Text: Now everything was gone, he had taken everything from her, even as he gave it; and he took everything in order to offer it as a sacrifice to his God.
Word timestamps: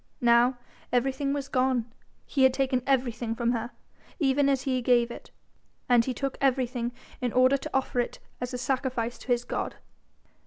Now 0.19 0.57
everything 0.91 1.31
was 1.31 1.47
gone, 1.47 1.85
he 2.25 2.41
had 2.41 2.55
taken 2.55 2.81
everything 2.87 3.35
from 3.35 3.51
her, 3.51 3.69
even 4.17 4.49
as 4.49 4.63
he 4.63 4.81
gave 4.81 5.11
it; 5.11 5.29
and 5.87 6.03
he 6.05 6.11
took 6.11 6.39
everything 6.41 6.91
in 7.21 7.31
order 7.31 7.55
to 7.57 7.69
offer 7.71 7.99
it 7.99 8.17
as 8.41 8.51
a 8.51 8.57
sacrifice 8.57 9.19
to 9.19 9.27
his 9.27 9.43
God. 9.43 9.75